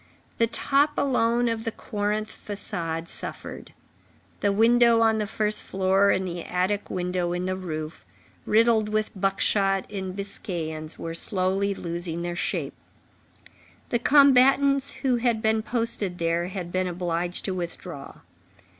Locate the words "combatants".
13.99-14.91